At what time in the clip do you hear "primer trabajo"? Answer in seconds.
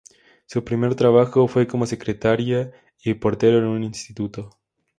0.65-1.47